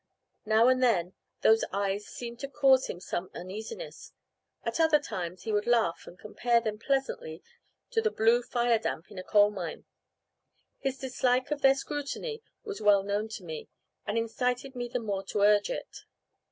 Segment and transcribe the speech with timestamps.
[0.47, 4.13] Now and then, those eyes seemed to cause him some uneasiness;
[4.63, 7.43] at other times he would laugh and compare them pleasantly
[7.91, 9.85] to the blue fire damp in a coal mine.
[10.79, 13.69] His dislike of their scrutiny was well known to me,
[14.07, 16.03] and incited me the more to urge it.